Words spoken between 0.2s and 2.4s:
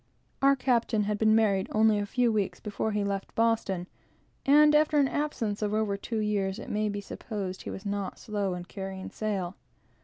Our captain had been married only a few